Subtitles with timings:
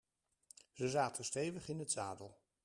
[0.71, 2.37] Ze zaten stevig in het zadel.